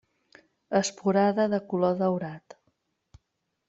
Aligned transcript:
Esporada 0.79 1.47
de 1.53 1.59
color 1.75 1.95
daurat. 2.03 2.61